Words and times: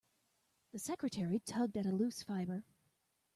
The 0.71 0.79
secretary 0.79 1.37
tugged 1.37 1.77
at 1.77 1.85
a 1.85 1.91
loose 1.91 2.23
fibre. 2.23 2.63